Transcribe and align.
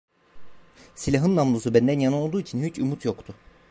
Silahın 0.95 1.35
namlusu 1.35 1.73
benden 1.73 1.99
yana 1.99 2.15
olduğu 2.15 2.41
için 2.41 2.63
hiç 2.63 2.79
umut 2.79 3.05
yoktu. 3.05 3.35